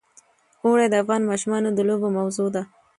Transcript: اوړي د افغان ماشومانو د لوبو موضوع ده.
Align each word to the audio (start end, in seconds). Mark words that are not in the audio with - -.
اوړي 0.63 0.87
د 0.89 0.95
افغان 1.03 1.21
ماشومانو 1.29 1.69
د 1.73 1.79
لوبو 1.89 2.07
موضوع 2.17 2.47
ده. 2.55 2.63